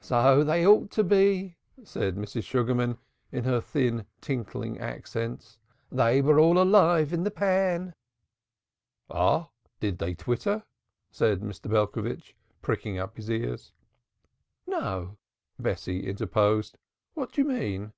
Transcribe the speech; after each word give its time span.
"So 0.00 0.42
they 0.42 0.66
ought 0.66 0.90
to 0.90 1.04
be," 1.04 1.54
said 1.84 2.16
Mrs. 2.16 2.42
Sugarman 2.42 2.98
in 3.30 3.44
her 3.44 3.60
thin 3.60 4.04
tinkling 4.20 4.80
accents, 4.80 5.58
"they 5.92 6.20
were 6.20 6.40
all 6.40 6.58
alive 6.60 7.12
in 7.12 7.22
the 7.22 7.30
pan." 7.30 7.94
"Ah, 9.08 9.48
did 9.78 9.98
they 9.98 10.14
twitter?" 10.16 10.64
said 11.12 11.38
Mr. 11.40 11.70
Belcovitch, 11.70 12.34
pricking 12.62 12.98
up 12.98 13.16
his 13.16 13.30
ears. 13.30 13.70
"No," 14.66 15.18
Bessie 15.56 16.08
interposed. 16.08 16.78
"What 17.14 17.30
do 17.30 17.42
you 17.42 17.46
mean?" 17.46 17.92